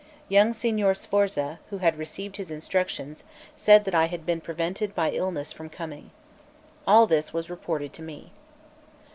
[0.29, 3.23] Young Signor Sforza, who had received his instructions,
[3.55, 6.09] said that I had been prevented by illness from coming.
[6.87, 8.31] All this was reported to me.